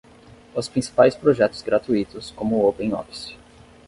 Os 0.55 0.67
principais 0.67 1.13
projetos 1.15 1.61
gratuitos, 1.61 2.31
como 2.31 2.55
o 2.55 2.67
OpenOffice. 2.69 3.37